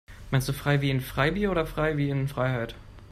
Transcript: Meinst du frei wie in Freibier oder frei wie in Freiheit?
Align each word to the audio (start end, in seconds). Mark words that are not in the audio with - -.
Meinst 0.31 0.49
du 0.49 0.53
frei 0.53 0.81
wie 0.81 0.89
in 0.89 0.99
Freibier 0.99 1.51
oder 1.51 1.67
frei 1.67 1.95
wie 1.95 2.09
in 2.09 2.27
Freiheit? 2.27 2.73